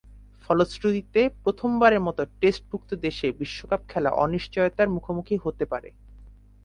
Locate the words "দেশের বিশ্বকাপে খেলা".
3.05-4.11